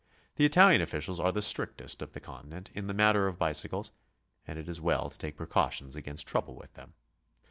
The 0.37 0.45
Italian 0.45 0.81
officials 0.81 1.19
are 1.19 1.31
the 1.31 1.43
strictest 1.43 2.01
on 2.01 2.09
the 2.11 2.19
Continent 2.19 2.71
in 2.73 2.87
the 2.87 2.93
matter 2.95 3.27
of 3.27 3.37
bicycles, 3.37 3.91
and 4.47 4.57
it 4.57 4.67
is 4.67 4.81
well 4.81 5.11
to 5.11 5.15
take 5.15 5.37
precautions 5.37 5.95
against 5.95 6.25
trouble 6.27 6.55
with 6.55 6.73
them. 6.73 6.95